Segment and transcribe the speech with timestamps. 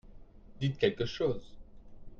[0.59, 1.53] dites quelque chose.